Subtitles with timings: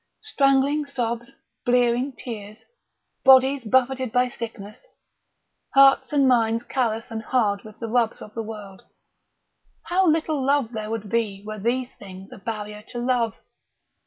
[0.23, 2.65] Strangling sobs, blearing tears,
[3.23, 4.87] bodies buffeted by sickness,
[5.75, 8.81] hearts and mind callous and hard with the rubs of the world
[9.83, 13.35] how little love there would be were these things a barrier to love!